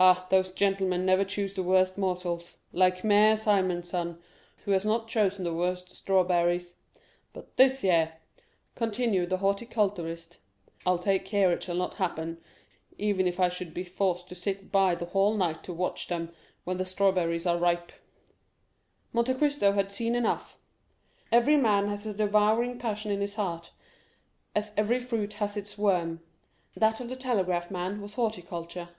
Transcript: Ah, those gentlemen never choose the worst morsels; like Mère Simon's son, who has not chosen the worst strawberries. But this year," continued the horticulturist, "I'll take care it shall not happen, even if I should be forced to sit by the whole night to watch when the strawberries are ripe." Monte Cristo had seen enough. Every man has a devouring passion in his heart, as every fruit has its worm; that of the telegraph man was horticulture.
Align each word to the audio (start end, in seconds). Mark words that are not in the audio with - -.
Ah, 0.00 0.28
those 0.30 0.52
gentlemen 0.52 1.04
never 1.04 1.24
choose 1.24 1.52
the 1.54 1.62
worst 1.64 1.98
morsels; 1.98 2.56
like 2.72 3.02
Mère 3.02 3.36
Simon's 3.36 3.88
son, 3.90 4.20
who 4.58 4.70
has 4.70 4.84
not 4.86 5.08
chosen 5.08 5.42
the 5.42 5.52
worst 5.52 5.96
strawberries. 5.96 6.76
But 7.32 7.56
this 7.56 7.82
year," 7.82 8.12
continued 8.76 9.28
the 9.30 9.38
horticulturist, 9.38 10.38
"I'll 10.86 11.00
take 11.00 11.24
care 11.24 11.50
it 11.50 11.64
shall 11.64 11.74
not 11.74 11.94
happen, 11.94 12.38
even 12.96 13.26
if 13.26 13.40
I 13.40 13.48
should 13.48 13.74
be 13.74 13.82
forced 13.82 14.28
to 14.28 14.36
sit 14.36 14.70
by 14.70 14.94
the 14.94 15.06
whole 15.06 15.34
night 15.34 15.64
to 15.64 15.72
watch 15.72 16.08
when 16.62 16.76
the 16.76 16.86
strawberries 16.86 17.44
are 17.44 17.58
ripe." 17.58 17.90
Monte 19.12 19.34
Cristo 19.34 19.72
had 19.72 19.90
seen 19.90 20.14
enough. 20.14 20.60
Every 21.32 21.56
man 21.56 21.88
has 21.88 22.06
a 22.06 22.14
devouring 22.14 22.78
passion 22.78 23.10
in 23.10 23.20
his 23.20 23.34
heart, 23.34 23.72
as 24.54 24.70
every 24.76 25.00
fruit 25.00 25.32
has 25.34 25.56
its 25.56 25.76
worm; 25.76 26.20
that 26.76 27.00
of 27.00 27.08
the 27.08 27.16
telegraph 27.16 27.68
man 27.68 28.00
was 28.00 28.14
horticulture. 28.14 28.90